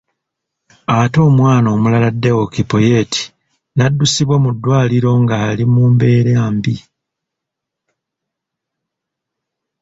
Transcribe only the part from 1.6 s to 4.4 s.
omulala Deo Kipoyet n'addusibwa